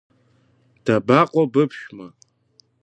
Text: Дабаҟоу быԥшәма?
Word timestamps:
Дабаҟоу 0.85 1.45
быԥшәма? 1.53 2.07